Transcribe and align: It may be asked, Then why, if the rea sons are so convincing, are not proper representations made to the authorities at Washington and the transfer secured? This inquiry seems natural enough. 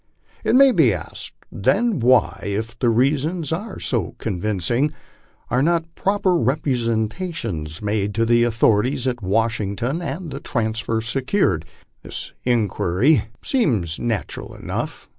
It 0.43 0.55
may 0.55 0.71
be 0.71 0.95
asked, 0.95 1.35
Then 1.51 1.99
why, 1.99 2.39
if 2.43 2.79
the 2.79 2.89
rea 2.89 3.15
sons 3.19 3.51
are 3.51 3.79
so 3.79 4.15
convincing, 4.17 4.93
are 5.51 5.61
not 5.61 5.93
proper 5.93 6.35
representations 6.39 7.83
made 7.83 8.15
to 8.15 8.25
the 8.25 8.43
authorities 8.43 9.07
at 9.07 9.21
Washington 9.21 10.01
and 10.01 10.31
the 10.31 10.39
transfer 10.39 11.01
secured? 11.01 11.65
This 12.01 12.31
inquiry 12.43 13.25
seems 13.43 13.99
natural 13.99 14.55
enough. 14.55 15.07